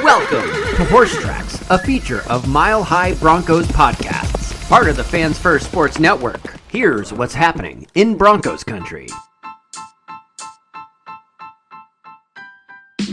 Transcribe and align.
Welcome 0.00 0.50
to 0.76 0.84
Horse 0.86 1.14
Tracks, 1.20 1.60
a 1.70 1.78
feature 1.78 2.22
of 2.30 2.48
Mile 2.48 2.82
High 2.82 3.12
Broncos 3.16 3.66
podcasts, 3.66 4.66
part 4.66 4.88
of 4.88 4.96
the 4.96 5.04
Fans 5.04 5.38
First 5.38 5.66
Sports 5.66 5.98
Network. 5.98 6.40
Here's 6.70 7.12
what's 7.12 7.34
happening 7.34 7.86
in 7.94 8.16
Broncos 8.16 8.64
country. 8.64 9.06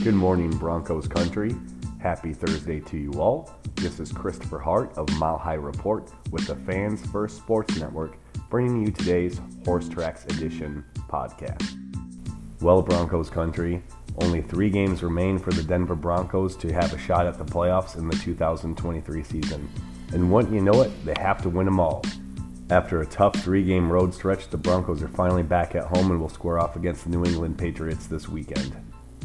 Good 0.04 0.16
morning, 0.16 0.52
Broncos 0.52 1.06
country. 1.10 1.54
Happy 2.00 2.34
Thursday 2.34 2.80
to 2.80 2.98
you 2.98 3.12
all. 3.20 3.52
This 3.76 4.00
is 4.00 4.14
Christopher 4.14 4.60
Hart 4.60 4.98
of 4.98 5.10
Mile 5.20 5.38
High 5.38 5.56
Report 5.56 6.10
with 6.32 6.48
the 6.48 6.56
Fans 6.56 7.06
First 7.08 7.36
Sports 7.36 7.76
Network, 7.76 8.18
bringing 8.50 8.86
you 8.86 8.92
today's 8.94 9.42
Horse 9.66 9.90
Tracks 9.90 10.24
Edition 10.26 10.86
podcast. 11.10 11.89
Well, 12.62 12.82
Broncos 12.82 13.30
country, 13.30 13.82
only 14.18 14.42
three 14.42 14.70
games 14.70 15.02
remain 15.02 15.40
for 15.40 15.52
the 15.52 15.64
Denver 15.64 15.96
Broncos 15.96 16.58
to 16.58 16.74
have 16.74 16.94
a 16.94 16.98
shot 16.98 17.26
at 17.26 17.38
the 17.38 17.46
playoffs 17.46 17.98
in 17.98 18.06
the 18.06 18.18
2023 18.18 19.24
season. 19.24 19.70
And 20.12 20.30
wouldn't 20.30 20.54
you 20.54 20.60
know 20.60 20.82
it, 20.82 20.92
they 21.06 21.14
have 21.22 21.42
to 21.44 21.50
win 21.50 21.64
them 21.64 21.80
all. 21.80 22.04
After 22.70 23.02
a 23.02 23.06
tough 23.06 23.36
three 23.36 23.64
game 23.64 23.90
road 23.90 24.14
stretch, 24.14 24.50
the 24.50 24.58
Broncos 24.58 25.02
are 25.02 25.08
finally 25.08 25.42
back 25.42 25.74
at 25.74 25.86
home 25.86 26.12
and 26.12 26.20
will 26.20 26.28
square 26.28 26.60
off 26.60 26.76
against 26.76 27.06
the 27.06 27.12
New 27.12 27.24
England 27.24 27.58
Patriots 27.58 28.08
this 28.08 28.28
weekend. 28.28 28.76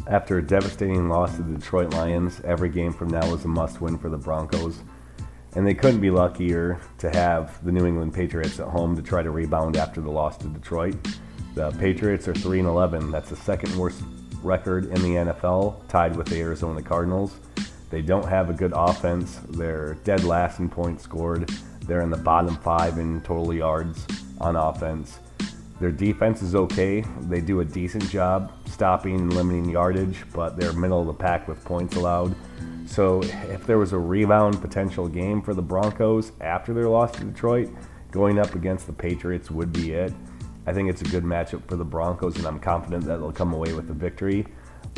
After 0.06 0.38
a 0.38 0.46
devastating 0.46 1.08
loss 1.08 1.34
to 1.34 1.42
the 1.42 1.58
Detroit 1.58 1.92
Lions, 1.92 2.41
every 2.44 2.69
game 2.69 2.92
from 2.92 3.08
now 3.08 3.34
is 3.34 3.44
a 3.44 3.48
must 3.48 3.80
win 3.80 3.98
for 3.98 4.10
the 4.10 4.16
Broncos. 4.16 4.78
And 5.56 5.66
they 5.66 5.74
couldn't 5.74 6.00
be 6.00 6.10
luckier 6.10 6.80
to 6.98 7.10
have 7.10 7.64
the 7.64 7.72
New 7.72 7.84
England 7.84 8.14
Patriots 8.14 8.60
at 8.60 8.69
home 8.69 8.94
to 8.94 9.02
try 9.02 9.24
to 9.24 9.30
rebound 9.30 9.76
after 9.76 10.00
the 10.00 10.10
loss 10.10 10.36
to 10.38 10.46
Detroit. 10.46 10.94
The 11.55 11.70
Patriots 11.78 12.27
are 12.27 12.34
3 12.34 12.58
and 12.58 12.69
11. 12.69 13.12
That's 13.12 13.30
the 13.30 13.36
second 13.36 13.77
worst 13.77 14.02
record 14.42 14.86
in 14.86 15.02
the 15.02 15.33
NFL, 15.33 15.86
tied 15.88 16.16
with 16.16 16.27
the 16.27 16.41
Arizona 16.41 16.83
Cardinals. 16.83 17.36
They 17.91 18.02
don't 18.02 18.27
have 18.27 18.50
a 18.50 18.52
good 18.52 18.72
offense. 18.74 19.41
They're 19.50 19.94
dead 20.02 20.25
last 20.25 20.58
in 20.58 20.69
points 20.69 21.05
scored. 21.05 21.48
They're 21.86 22.00
in 22.00 22.10
the 22.10 22.16
bottom 22.16 22.56
five 22.56 22.98
in 22.98 23.20
total 23.20 23.55
yards 23.55 24.05
on 24.41 24.56
offense. 24.56 25.20
Their 25.78 25.92
defense 25.92 26.42
is 26.42 26.56
okay. 26.56 27.05
They 27.20 27.41
do 27.41 27.60
a 27.60 27.64
decent 27.64 28.08
job 28.10 28.52
stopping 28.66 29.14
and 29.14 29.32
limiting 29.32 29.69
yardage, 29.69 30.25
but 30.32 30.56
they're 30.56 30.72
middle 30.72 31.00
of 31.00 31.06
the 31.06 31.14
pack 31.14 31.47
with 31.47 31.64
points 31.64 31.94
allowed. 31.94 32.34
So 32.86 33.22
if 33.22 33.64
there 33.64 33.78
was 33.78 33.92
a 33.92 33.98
rebound 33.98 34.60
potential 34.60 35.08
game 35.08 35.41
for 35.41 35.55
the 35.55 35.62
Broncos 35.62 36.32
after 36.41 36.75
their 36.75 36.88
loss 36.88 37.12
to 37.12 37.25
Detroit, 37.25 37.70
going 38.10 38.41
up 38.41 38.56
against 38.56 38.86
the 38.86 38.92
Patriots 38.92 39.50
would 39.50 39.72
be 39.72 39.92
it. 39.92 40.12
I 40.66 40.72
think 40.72 40.88
it's 40.88 41.02
a 41.02 41.06
good 41.06 41.24
matchup 41.24 41.68
for 41.68 41.76
the 41.76 41.84
Broncos, 41.84 42.36
and 42.36 42.46
I'm 42.46 42.58
confident 42.58 43.04
that 43.04 43.18
they'll 43.18 43.32
come 43.32 43.52
away 43.52 43.72
with 43.72 43.86
the 43.86 43.94
victory. 43.94 44.46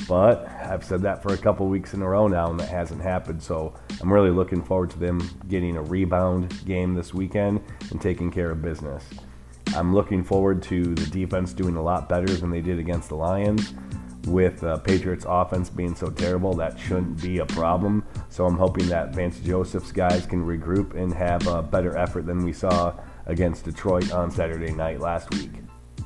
But 0.09 0.47
I've 0.47 0.85
said 0.85 1.03
that 1.03 1.23
for 1.23 1.33
a 1.33 1.39
couple 1.39 1.67
weeks 1.69 1.95
in 1.95 2.03
a 2.03 2.09
row 2.09 2.29
now, 2.29 2.51
and 2.51 2.61
that 2.61 2.69
hasn't 2.69 3.03
happened. 3.03 3.43
So 3.43 3.75
I'm 4.01 4.13
really 4.13 4.31
looking 4.31 4.63
forward 4.63 4.91
to 4.91 4.99
them 4.99 5.21
getting 5.49 5.77
a 5.77 5.83
rebound 5.83 6.65
game 6.67 6.95
this 6.95 7.15
weekend 7.15 7.61
and 7.91 8.01
taking 8.01 8.31
care 8.31 8.51
of 8.51 8.63
business. 8.63 9.05
I'm 9.75 9.95
looking 9.95 10.23
forward 10.23 10.63
to 10.65 10.95
the 10.95 11.07
defense 11.11 11.53
doing 11.53 11.77
a 11.77 11.83
lot 11.83 12.09
better 12.09 12.27
than 12.27 12.51
they 12.51 12.61
did 12.61 12.79
against 12.79 13.09
the 13.09 13.17
Lions. 13.17 13.75
With 14.27 14.61
the 14.61 14.79
Patriots' 14.79 15.25
offense 15.29 15.71
being 15.71 15.95
so 15.95 16.11
terrible, 16.11 16.55
that 16.55 16.79
shouldn't 16.79 17.23
be 17.23 17.39
a 17.39 17.47
problem. 17.47 18.05
So 18.29 18.45
I'm 18.45 18.57
hoping 18.57 18.89
that 18.89 19.15
Vance 19.15 19.39
Joseph's 19.41 19.93
guys 19.93 20.27
can 20.27 20.45
regroup 20.45 20.95
and 20.95 21.15
have 21.15 21.47
a 21.47 21.63
better 21.63 21.97
effort 21.97 22.27
than 22.27 22.45
we 22.45 22.53
saw 22.53 22.95
against 23.27 23.65
Detroit 23.65 24.13
on 24.13 24.31
Saturday 24.31 24.73
night 24.73 25.01
last 25.01 25.31
week. 25.33 25.51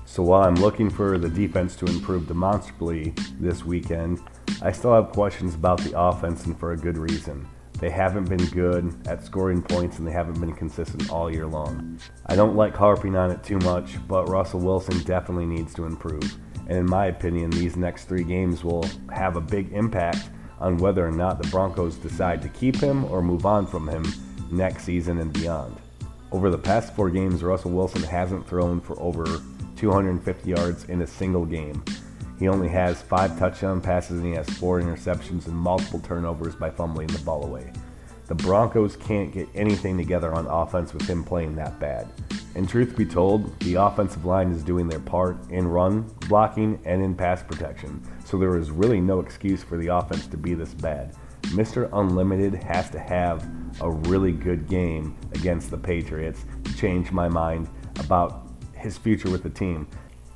So 0.07 0.23
while 0.23 0.43
I'm 0.43 0.57
looking 0.57 0.91
for 0.91 1.19
the 1.19 1.29
defense 1.29 1.77
to 1.77 1.87
improve 1.87 2.27
demonstrably 2.27 3.15
this 3.39 3.65
weekend, 3.65 4.21
I 4.61 4.73
still 4.73 4.93
have 4.93 5.11
questions 5.13 5.55
about 5.55 5.81
the 5.81 5.99
offense 5.99 6.47
and 6.47 6.59
for 6.59 6.73
a 6.73 6.77
good 6.77 6.99
reason. 6.99 7.49
They 7.79 7.91
haven't 7.91 8.29
been 8.29 8.45
good 8.47 8.93
at 9.07 9.25
scoring 9.25 9.63
points 9.63 9.99
and 9.99 10.07
they 10.07 10.13
haven't 10.13 10.41
been 10.41 10.53
consistent 10.53 11.11
all 11.11 11.33
year 11.33 11.47
long. 11.47 11.99
I 12.27 12.37
don't 12.37 12.57
like 12.57 12.75
harping 12.75 13.17
on 13.17 13.31
it 13.31 13.43
too 13.43 13.59
much, 13.61 13.97
but 14.07 14.29
Russell 14.29 14.61
Wilson 14.61 15.03
definitely 15.05 15.47
needs 15.47 15.73
to 15.75 15.85
improve. 15.85 16.37
And 16.69 16.77
in 16.77 16.87
my 16.87 17.07
opinion, 17.07 17.51
these 17.51 17.77
next 17.77 18.05
three 18.05 18.25
games 18.25 18.63
will 18.63 18.85
have 19.11 19.37
a 19.37 19.41
big 19.41 19.73
impact 19.73 20.29
on 20.59 20.77
whether 20.77 21.07
or 21.07 21.11
not 21.13 21.43
the 21.43 21.49
Broncos 21.49 21.97
decide 21.97 22.43
to 22.43 22.49
keep 22.49 22.77
him 22.77 23.05
or 23.07 23.23
move 23.23 23.47
on 23.47 23.67
from 23.67 23.89
him 23.89 24.05
next 24.51 24.85
season 24.85 25.19
and 25.19 25.33
beyond. 25.33 25.77
Over 26.33 26.49
the 26.49 26.59
past 26.59 26.95
four 26.95 27.11
games, 27.11 27.43
Russell 27.43 27.73
Wilson 27.73 28.05
hasn't 28.05 28.47
thrown 28.47 28.81
for 28.81 28.99
over 29.01 29.25
250 29.77 30.49
yards 30.49 30.85
in 30.85 31.03
a 31.03 31.07
single 31.07 31.45
game. 31.45 31.83
He 32.39 32.47
only 32.47 32.69
has 32.69 33.03
five 33.03 33.37
touchdown 33.37 33.81
passes 33.81 34.19
and 34.19 34.27
he 34.27 34.35
has 34.35 34.49
four 34.49 34.81
interceptions 34.81 35.47
and 35.47 35.57
multiple 35.57 35.99
turnovers 35.99 36.55
by 36.55 36.71
fumbling 36.71 37.09
the 37.09 37.19
ball 37.19 37.45
away. 37.45 37.73
The 38.29 38.37
Broncos 38.37 38.95
can't 38.95 39.33
get 39.33 39.49
anything 39.57 39.99
together 39.99 40.33
on 40.33 40.47
offense 40.47 40.95
with 40.95 41.09
him 41.09 41.25
playing 41.25 41.57
that 41.57 41.81
bad. 41.81 42.07
And 42.55 42.69
truth 42.69 42.97
be 42.97 43.05
told, 43.05 43.59
the 43.61 43.75
offensive 43.75 44.25
line 44.25 44.53
is 44.53 44.63
doing 44.63 44.87
their 44.87 45.01
part 45.01 45.37
in 45.51 45.67
run 45.67 46.03
blocking 46.29 46.79
and 46.85 47.03
in 47.03 47.17
pass 47.17 47.43
protection, 47.43 48.01
so 48.25 48.39
there 48.39 48.57
is 48.57 48.71
really 48.71 49.01
no 49.01 49.19
excuse 49.19 49.65
for 49.65 49.77
the 49.77 49.89
offense 49.89 50.29
to 50.29 50.37
be 50.37 50.55
this 50.55 50.75
bad. 50.75 51.17
Mr. 51.51 51.89
Unlimited 51.93 52.55
has 52.55 52.91
to 52.91 52.99
have 53.01 53.49
a 53.81 53.91
really 53.91 54.31
good 54.31 54.69
game 54.69 55.17
against 55.33 55.71
the 55.71 55.77
Patriots 55.77 56.45
to 56.65 56.77
change 56.77 57.11
my 57.11 57.29
mind 57.29 57.69
about 57.99 58.47
his 58.75 58.97
future 58.97 59.31
with 59.31 59.43
the 59.43 59.51
team. 59.51 59.89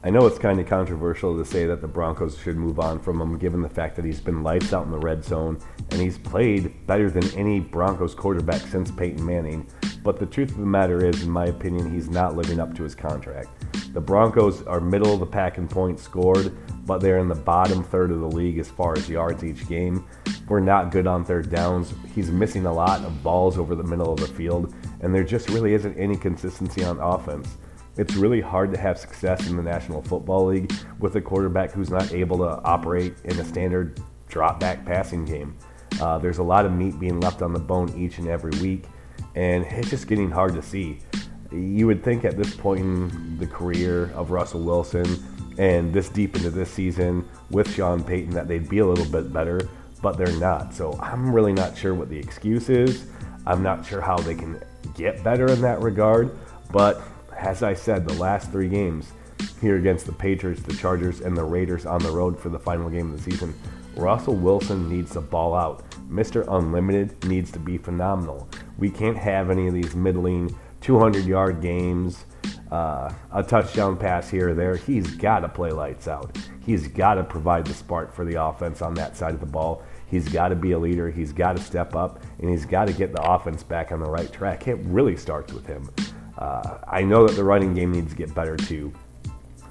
I 0.03 0.11
know 0.11 0.27
it's 0.27 0.39
kind 0.39 0.59
of 0.61 0.67
controversial 0.67 1.37
to 1.39 1.45
say 1.45 1.67
that 1.67 1.81
the 1.81 1.89
Broncos 1.89 2.37
should 2.37 2.57
move 2.57 2.79
on 2.79 2.99
from 2.99 3.21
him 3.21 3.39
given 3.39 3.63
the 3.63 3.69
fact 3.69 3.97
that 3.97 4.05
he's 4.05 4.21
been 4.21 4.43
lights 4.43 4.73
out 4.73 4.85
in 4.85 4.91
the 4.91 4.99
red 4.99 5.25
zone 5.25 5.59
and 5.91 6.01
he's 6.01 6.19
played 6.19 6.87
better 6.87 7.09
than 7.11 7.25
any 7.39 7.61
Broncos 7.61 8.15
quarterback 8.15 8.61
since 8.63 8.91
Peyton 8.91 9.25
Manning. 9.25 9.67
But 10.03 10.19
the 10.19 10.27
truth 10.27 10.51
of 10.51 10.59
the 10.59 10.67
matter 10.67 11.07
is, 11.07 11.23
in 11.23 11.31
my 11.31 11.47
opinion, 11.47 11.91
he's 11.91 12.11
not 12.11 12.37
living 12.37 12.61
up 12.61 12.75
to 12.75 12.83
his 12.83 12.95
contract. 12.95 13.49
The 13.95 14.01
Broncos 14.01 14.63
are 14.65 14.81
middle 14.81 15.15
of 15.15 15.21
the 15.21 15.27
pack 15.27 15.57
in 15.57 15.69
points 15.69 16.03
scored, 16.03 16.55
but 16.85 17.01
they're 17.01 17.19
in 17.19 17.29
the 17.29 17.35
bottom 17.35 17.83
third 17.83 18.11
of 18.11 18.21
the 18.21 18.27
league 18.27 18.59
as 18.59 18.69
far 18.69 18.93
as 18.99 19.09
yards 19.09 19.43
each 19.43 19.67
game. 19.69 20.05
We're 20.49 20.61
not 20.61 20.91
good 20.91 21.07
on 21.07 21.25
third 21.25 21.51
downs. 21.51 21.95
He's 22.15 22.31
missing 22.31 22.67
a 22.67 22.73
lot 22.73 23.03
of 23.03 23.23
balls 23.23 23.59
over 23.59 23.75
the 23.75 23.83
middle 23.83 24.13
of 24.13 24.21
the 24.21 24.27
field, 24.27 24.75
and 25.01 25.15
there 25.15 25.25
just 25.25 25.49
really 25.49 25.75
isn't 25.75 25.97
any 25.97 26.17
consistency 26.17 26.85
on 26.85 26.99
offense. 26.99 27.57
It's 27.97 28.15
really 28.15 28.41
hard 28.41 28.73
to 28.73 28.79
have 28.79 28.99
success 28.99 29.49
in 29.49 29.57
the 29.57 29.63
National 29.63 30.03
Football 30.03 30.47
League 30.47 30.73
with 30.99 31.15
a 31.17 31.21
quarterback 31.21 31.71
who's 31.71 31.91
not 31.91 32.13
able 32.13 32.39
to 32.39 32.63
operate 32.65 33.15
in 33.25 33.39
a 33.39 33.45
standard 33.45 34.01
drop 34.29 34.59
back 34.59 34.85
passing 34.85 35.25
game. 35.25 35.57
Uh, 36.01 36.19
there's 36.19 36.39
a 36.39 36.43
lot 36.43 36.67
of 36.67 36.73
meat 36.73 36.99
being 36.99 37.21
left 37.21 37.41
on 37.41 37.53
the 37.53 37.59
bone 37.59 37.93
each 37.97 38.19
and 38.19 38.29
every 38.29 38.51
week, 38.61 38.85
and 39.37 39.65
it's 39.71 39.91
just 39.91 40.09
getting 40.09 40.31
hard 40.31 40.55
to 40.55 40.63
see. 40.63 40.99
You 41.53 41.87
would 41.87 42.03
think 42.03 42.25
at 42.25 42.37
this 42.37 42.55
point 42.55 42.81
in 42.81 43.39
the 43.39 43.47
career 43.47 44.11
of 44.15 44.33
Russell 44.33 44.65
Wilson 44.65 45.07
and 45.57 45.93
this 45.93 46.09
deep 46.09 46.35
into 46.35 46.51
this 46.51 46.71
season 46.71 47.29
with 47.51 47.73
Sean 47.73 48.03
Payton 48.03 48.31
that 48.35 48.49
they'd 48.49 48.69
be 48.69 48.79
a 48.79 48.87
little 48.87 49.07
bit 49.07 49.33
better, 49.33 49.61
but 50.05 50.19
they're 50.19 50.39
not. 50.39 50.75
So 50.75 50.99
I'm 51.01 51.35
really 51.35 51.55
not 51.55 51.79
sure 51.79 51.95
what 51.95 52.11
the 52.11 52.19
excuse 52.19 52.69
is. 52.69 53.07
I'm 53.47 53.63
not 53.63 53.87
sure 53.87 54.03
how 54.03 54.19
they 54.19 54.35
can 54.35 54.63
get 54.95 55.25
better 55.25 55.51
in 55.51 55.63
that 55.63 55.81
regard, 55.81 56.37
but 56.71 57.01
as 57.35 57.63
I 57.63 57.73
said, 57.73 58.07
the 58.07 58.13
last 58.21 58.53
three 58.53 58.69
games 58.69 59.13
here 59.63 59.77
against 59.79 60.05
the 60.05 60.13
Patriots, 60.13 60.61
the 60.61 60.75
Chargers, 60.75 61.23
and 61.23 61.35
the 61.35 61.43
Raiders 61.43 61.87
on 61.87 62.03
the 62.03 62.11
road 62.11 62.39
for 62.39 62.51
the 62.51 62.59
final 62.59 62.91
game 62.91 63.15
of 63.15 63.25
the 63.25 63.31
season, 63.31 63.55
Russell 63.97 64.37
Wilson 64.37 64.91
needs 64.91 65.13
to 65.13 65.23
ball 65.23 65.55
out. 65.55 65.83
Mr. 66.11 66.45
Unlimited 66.55 67.25
needs 67.25 67.51
to 67.53 67.59
be 67.59 67.79
phenomenal. 67.79 68.47
We 68.77 68.91
can't 68.91 69.17
have 69.17 69.49
any 69.49 69.69
of 69.69 69.73
these 69.73 69.95
middling 69.95 70.55
200 70.83 71.25
yard 71.25 71.63
games, 71.63 72.27
uh, 72.75 73.15
a 73.33 73.41
touchdown 73.41 73.97
pass 73.97 74.29
here 74.29 74.49
or 74.49 74.55
there. 74.55 74.75
He's 74.75 75.15
got 75.15 75.41
to 75.41 75.49
play 75.49 75.71
lights 75.71 76.09
out. 76.09 76.37
He's 76.67 76.89
got 76.89 77.15
to 77.15 77.23
provide 77.23 77.67
the 77.67 77.75
spark 77.75 78.13
for 78.13 78.25
the 78.25 78.43
offense 78.43 78.83
on 78.83 78.95
that 78.95 79.17
side 79.17 79.33
of 79.33 79.39
the 79.39 79.47
ball. 79.47 79.85
He's 80.11 80.29
got 80.29 80.49
to 80.49 80.57
be 80.57 80.73
a 80.73 80.79
leader. 80.79 81.09
He's 81.09 81.33
got 81.33 81.57
to 81.57 81.63
step 81.63 81.95
up, 81.95 82.21
and 82.41 82.51
he's 82.51 82.67
got 82.67 82.89
to 82.89 82.93
get 82.93 83.13
the 83.13 83.23
offense 83.23 83.63
back 83.63 83.93
on 83.93 84.01
the 84.01 84.11
right 84.11 84.33
track. 84.33 84.67
It 84.67 84.79
really 84.81 85.17
starts 85.17 85.53
with 85.53 85.65
him. 85.67 85.89
Uh, 86.37 86.79
I 86.89 87.03
know 87.03 87.29
that 87.29 87.37
the 87.37 87.45
running 87.45 87.75
game 87.75 87.93
needs 87.93 88.11
to 88.11 88.17
get 88.17 88.35
better 88.35 88.57
too. 88.57 88.93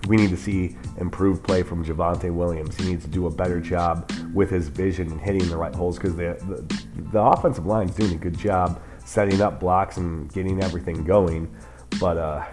We 0.08 0.16
need 0.16 0.30
to 0.30 0.38
see 0.38 0.78
improved 0.98 1.44
play 1.44 1.62
from 1.62 1.84
Javonte 1.84 2.34
Williams. 2.34 2.78
He 2.78 2.86
needs 2.86 3.04
to 3.04 3.12
do 3.12 3.28
a 3.28 3.32
better 3.32 3.60
job 3.60 4.10
with 4.34 4.50
his 4.50 4.70
vision 4.70 5.12
and 5.12 5.20
hitting 5.20 5.50
the 5.50 5.58
right 5.58 5.76
holes 5.76 5.98
because 5.98 6.16
the, 6.16 6.38
the, 6.48 6.84
the 7.12 7.22
offensive 7.22 7.66
line 7.66 7.90
is 7.90 7.96
doing 7.96 8.14
a 8.14 8.18
good 8.18 8.38
job 8.38 8.82
setting 9.04 9.42
up 9.42 9.60
blocks 9.60 9.98
and 9.98 10.32
getting 10.32 10.64
everything 10.64 11.04
going. 11.04 11.54
But 12.00 12.18
uh, 12.18 12.46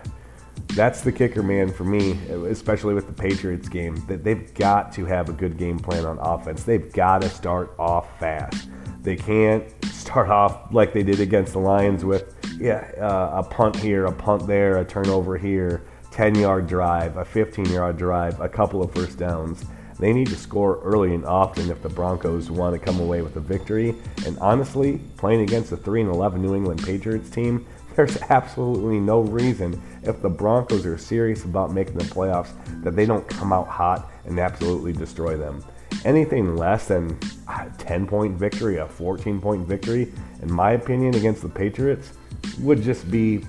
that's 0.75 1.01
the 1.01 1.13
kicker, 1.13 1.43
man, 1.43 1.73
for 1.73 1.85
me, 1.85 2.13
especially 2.49 2.95
with 2.95 3.07
the 3.07 3.13
Patriots 3.13 3.69
game. 3.69 3.97
That 4.07 4.25
they've 4.25 4.53
got 4.55 4.93
to 4.95 5.05
have 5.07 5.29
a 5.29 5.33
good 5.33 5.59
game 5.59 5.79
plan 5.79 6.05
on 6.05 6.19
offense. 6.19 6.65
They've 6.65 6.93
got 6.93 7.23
to 7.23 7.29
start 7.29 7.75
off 7.79 8.19
fast. 8.19 8.69
They 9.03 9.17
can't 9.17 9.65
start 9.87 10.29
off 10.29 10.73
like 10.73 10.93
they 10.93 11.03
did 11.03 11.21
against 11.21 11.53
the 11.53 11.59
Lions 11.59 12.05
with 12.05 12.35
yeah 12.59 12.91
uh, 13.01 13.41
a 13.41 13.43
punt 13.43 13.77
here, 13.77 14.07
a 14.07 14.13
punt 14.13 14.47
there, 14.47 14.79
a 14.79 14.85
turnover 14.85 15.39
here, 15.39 15.83
10 16.11 16.35
yard 16.35 16.67
drive, 16.67 17.17
a 17.17 17.25
15 17.25 17.67
yard 17.67 17.97
drive, 17.97 18.41
a 18.41 18.49
couple 18.49 18.83
of 18.83 18.93
first 18.93 19.19
downs. 19.19 19.65
They 19.99 20.15
need 20.15 20.29
to 20.29 20.37
score 20.37 20.81
early 20.83 21.15
and 21.15 21.27
often 21.27 21.71
if 21.71 21.83
the 21.83 21.91
Broncos 21.91 22.51
want 22.51 22.75
to 22.75 22.79
come 22.79 23.01
away 23.01 23.21
with 23.21 23.37
a 23.37 23.41
victory. 23.41 23.95
And 24.25 24.39
honestly, 24.39 24.99
playing 25.19 25.43
against 25.43 25.73
a 25.73 25.77
3 25.77 26.03
and 26.03 26.11
11 26.11 26.41
New 26.41 26.55
England 26.55 26.83
Patriots 26.83 27.29
team, 27.29 27.67
there's 28.01 28.17
absolutely 28.31 28.99
no 28.99 29.21
reason 29.21 29.79
if 30.03 30.23
the 30.23 30.29
Broncos 30.31 30.87
are 30.87 30.97
serious 30.97 31.45
about 31.45 31.71
making 31.71 31.99
the 31.99 32.05
playoffs 32.05 32.49
that 32.83 32.97
they 32.97 33.05
don't 33.05 33.29
come 33.29 33.53
out 33.53 33.69
hot 33.69 34.11
and 34.25 34.41
absolutely 34.41 34.95
destroy 34.95 35.37
them. 35.37 35.63
Anything 36.07 36.57
less 36.57 36.89
than 36.89 37.19
a 37.47 37.69
10 37.77 38.07
point 38.07 38.39
victory, 38.39 38.79
a 38.79 38.87
14 38.87 39.39
point 39.39 39.67
victory, 39.67 40.11
in 40.41 40.51
my 40.51 40.73
opinion, 40.73 41.15
against 41.15 41.43
the 41.43 41.49
Patriots 41.51 42.15
would 42.61 42.81
just 42.81 43.11
be, 43.11 43.45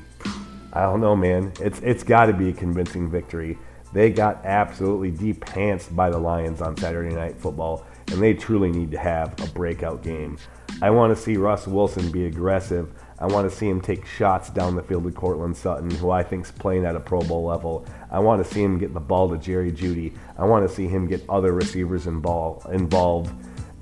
I 0.74 0.82
don't 0.82 1.00
know, 1.00 1.16
man. 1.16 1.54
It's 1.62 1.80
it's 1.80 2.04
got 2.04 2.26
to 2.26 2.34
be 2.34 2.50
a 2.50 2.54
convincing 2.54 3.10
victory. 3.10 3.58
They 3.94 4.12
got 4.12 4.44
absolutely 4.44 5.12
depantsed 5.12 5.96
by 5.96 6.10
the 6.10 6.18
Lions 6.18 6.62
on 6.62 6.76
Saturday 6.76 7.16
Night 7.16 7.38
Football, 7.38 7.86
and 8.12 8.22
they 8.22 8.34
truly 8.34 8.70
need 8.70 8.92
to 8.92 8.98
have 8.98 9.34
a 9.42 9.48
breakout 9.54 10.04
game. 10.04 10.38
I 10.82 10.90
want 10.90 11.16
to 11.16 11.22
see 11.22 11.38
Russ 11.38 11.68
Wilson 11.68 12.12
be 12.12 12.26
aggressive. 12.26 12.92
I 13.22 13.28
want 13.28 13.50
to 13.50 13.56
see 13.56 13.70
him 13.70 13.80
take 13.80 14.06
shots 14.08 14.50
down 14.50 14.76
the 14.76 14.82
field 14.82 15.06
with 15.06 15.14
Courtland 15.14 15.56
Sutton, 15.56 15.92
who 15.92 16.10
I 16.10 16.24
think 16.24 16.46
is 16.46 16.52
playing 16.52 16.86
at 16.86 16.96
a 16.96 17.00
Pro 17.00 17.22
Bowl 17.22 17.46
level. 17.46 17.86
I 18.10 18.18
want 18.18 18.44
to 18.44 18.52
see 18.52 18.64
him 18.64 18.80
get 18.80 18.96
the 18.96 19.00
ball 19.00 19.30
to 19.30 19.38
Jerry 19.38 19.72
Jeudy. 19.72 20.14
I 20.40 20.46
want 20.46 20.68
to 20.68 20.74
see 20.74 20.88
him 20.88 21.06
get 21.06 21.24
other 21.30 21.54
receivers 21.54 22.08
involved 22.08 22.66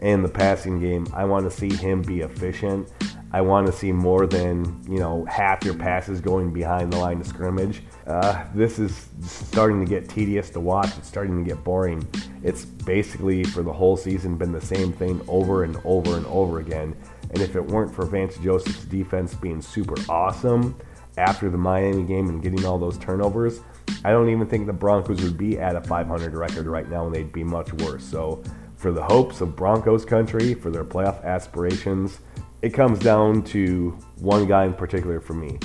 in 0.02 0.22
the 0.22 0.30
passing 0.30 0.82
game. 0.82 1.08
I 1.14 1.24
want 1.24 1.50
to 1.50 1.58
see 1.58 1.74
him 1.74 2.02
be 2.02 2.20
efficient. 2.20 2.90
I 3.32 3.40
want 3.40 3.68
to 3.68 3.74
see 3.74 3.94
more 3.94 4.28
than 4.28 4.84
you 4.90 5.00
know 5.00 5.24
half 5.26 5.64
your 5.64 5.76
passes 5.76 6.20
going 6.20 6.52
behind 6.52 6.92
the 6.92 6.98
line 6.98 7.22
of 7.22 7.28
scrimmage. 7.28 7.82
Uh, 8.10 8.44
this 8.56 8.80
is 8.80 9.08
starting 9.22 9.80
to 9.80 9.88
get 9.88 10.10
tedious 10.10 10.50
to 10.50 10.60
watch. 10.60 10.90
It's 10.98 11.08
starting 11.08 11.44
to 11.44 11.48
get 11.48 11.64
boring. 11.64 12.08
It's 12.42 12.66
basically 12.66 13.44
for 13.44 13.62
the 13.62 13.72
whole 13.72 13.96
season 13.96 14.36
been 14.36 14.52
the 14.52 14.60
same 14.60 14.92
thing 14.92 15.22
over 15.28 15.64
and 15.64 15.78
over 15.86 16.18
and 16.18 16.26
over 16.26 16.60
again. 16.60 16.96
And 17.30 17.40
if 17.40 17.56
it 17.56 17.64
weren't 17.64 17.94
for 17.94 18.06
Vance 18.06 18.36
Joseph's 18.38 18.84
defense 18.86 19.36
being 19.36 19.62
super 19.62 19.94
awesome 20.10 20.76
after 21.20 21.52
the 21.52 21.58
Miami 21.60 22.02
game 22.02 22.30
and 22.30 22.42
getting 22.42 22.66
all 22.66 22.80
those 22.80 22.98
turnovers, 22.98 23.60
I 24.04 24.10
don't 24.10 24.30
even 24.30 24.48
think 24.48 24.66
the 24.66 24.74
Broncos 24.74 25.22
would 25.22 25.38
be 25.38 25.60
at 25.60 25.76
a 25.76 25.82
500 25.82 26.34
record 26.34 26.66
right 26.66 26.90
now 26.90 27.06
and 27.06 27.14
they'd 27.14 27.32
be 27.32 27.44
much 27.44 27.72
worse. 27.74 28.04
So, 28.04 28.44
for 28.76 28.92
the 28.92 29.04
hopes 29.04 29.42
of 29.42 29.56
Broncos 29.56 30.04
country, 30.04 30.56
for 30.56 30.72
their 30.72 30.86
playoff 30.86 31.24
aspirations, 31.24 32.22
it 32.64 32.70
comes 32.70 32.98
down 32.98 33.44
to 33.44 33.92
one 34.18 34.48
guy 34.48 34.66
in 34.66 34.74
particular 34.74 35.20
for 35.20 35.34
me 35.36 35.60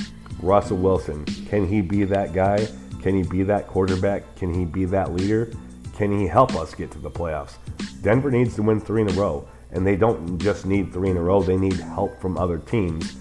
Russell 0.44 0.76
Wilson. 0.76 1.25
Can 1.25 1.67
he 1.67 1.81
be 1.81 2.05
that 2.05 2.32
guy? 2.32 2.69
Can 3.02 3.14
he 3.17 3.23
be 3.23 3.43
that 3.44 3.67
quarterback? 3.67 4.37
Can 4.37 4.52
he 4.52 4.64
be 4.64 4.85
that 4.87 5.12
leader? 5.12 5.52
Can 5.96 6.19
he 6.19 6.26
help 6.26 6.55
us 6.55 6.75
get 6.75 6.91
to 6.93 6.99
the 6.99 7.11
playoffs? 7.11 7.55
Denver 8.02 8.31
needs 8.31 8.55
to 8.56 8.62
win 8.62 8.81
three 8.81 9.02
in 9.02 9.08
a 9.08 9.12
row 9.12 9.46
and 9.75 9.87
they 9.87 9.96
don't 9.96 10.38
just 10.38 10.64
need 10.64 10.93
three 10.93 11.11
in 11.11 11.17
a 11.17 11.20
row; 11.20 11.43
they 11.43 11.56
need 11.56 11.75
help 11.75 12.19
from 12.20 12.38
other 12.38 12.58
teams. 12.58 13.17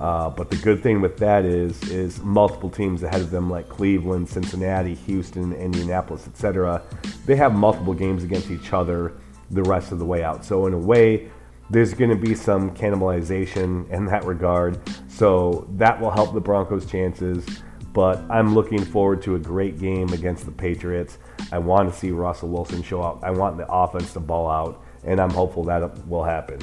Uh, 0.00 0.28
but 0.28 0.50
the 0.50 0.56
good 0.56 0.82
thing 0.82 1.00
with 1.00 1.16
that 1.18 1.44
is 1.44 1.80
is 1.88 2.20
multiple 2.20 2.68
teams 2.68 3.02
ahead 3.02 3.20
of 3.20 3.30
them, 3.30 3.48
like 3.48 3.68
Cleveland, 3.68 4.28
Cincinnati, 4.28 4.94
Houston, 4.94 5.52
Indianapolis, 5.52 6.26
etc. 6.26 6.82
They 7.26 7.36
have 7.36 7.54
multiple 7.54 7.94
games 7.94 8.24
against 8.24 8.50
each 8.50 8.72
other 8.72 9.12
the 9.50 9.62
rest 9.62 9.92
of 9.92 10.00
the 10.00 10.04
way 10.04 10.24
out. 10.24 10.44
So 10.44 10.66
in 10.66 10.74
a 10.74 10.78
way, 10.78 11.30
there's 11.70 11.94
going 11.94 12.10
to 12.10 12.16
be 12.16 12.34
some 12.34 12.74
cannibalization 12.74 13.88
in 13.90 14.06
that 14.06 14.24
regard. 14.24 14.78
So 15.10 15.66
that 15.72 16.00
will 16.00 16.10
help 16.10 16.34
the 16.34 16.40
Broncos' 16.40 16.86
chances. 16.86 17.46
But 17.92 18.18
I'm 18.28 18.54
looking 18.54 18.84
forward 18.84 19.22
to 19.22 19.36
a 19.36 19.38
great 19.38 19.78
game 19.78 20.12
against 20.12 20.46
the 20.46 20.52
Patriots. 20.52 21.18
I 21.52 21.58
want 21.58 21.92
to 21.92 21.98
see 21.98 22.10
Russell 22.10 22.48
Wilson 22.48 22.82
show 22.82 23.00
up. 23.00 23.22
I 23.22 23.30
want 23.30 23.56
the 23.56 23.70
offense 23.70 24.12
to 24.14 24.20
ball 24.20 24.50
out 24.50 24.84
and 25.04 25.20
I'm 25.20 25.30
hopeful 25.30 25.64
that 25.64 26.06
will 26.08 26.24
happen. 26.24 26.60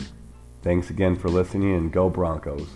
Thanks 0.61 0.89
again 0.89 1.15
for 1.15 1.29
listening 1.29 1.75
and 1.75 1.91
go 1.91 2.09
Broncos. 2.09 2.67